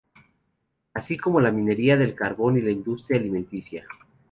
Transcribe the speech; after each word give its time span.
Así 0.95 1.15
como 1.15 1.39
la 1.39 1.51
minería 1.51 1.95
del 1.95 2.15
carbón 2.15 2.57
y 2.57 2.61
la 2.61 2.71
industria 2.71 3.19
alimenticia. 3.19 3.85